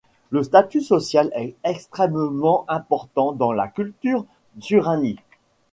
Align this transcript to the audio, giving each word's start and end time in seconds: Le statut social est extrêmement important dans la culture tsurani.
Le 0.31 0.41
statut 0.41 0.81
social 0.81 1.29
est 1.35 1.53
extrêmement 1.63 2.65
important 2.67 3.33
dans 3.33 3.51
la 3.51 3.67
culture 3.67 4.25
tsurani. 4.59 5.19